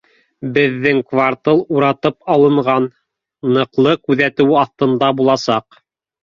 Беҙҙең 0.53 1.01
квартал 1.11 1.61
уратып 1.75 2.17
алынған, 2.35 2.87
ныҡлы 3.59 3.95
күҙәтеү 4.09 4.57
аҫтында 4.63 5.13
буласаҡ 5.21 5.81